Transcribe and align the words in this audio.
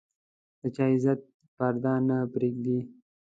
د 0.59 0.61
چا 0.75 0.85
د 0.89 0.91
عزت 0.93 1.19
پرده 1.55 1.93
نه 2.07 2.17
بدلېږي. 2.31 2.79